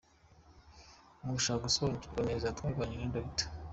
[1.21, 3.47] Mu gushaka gusobanukirwa neza, twaganiriye na Dr.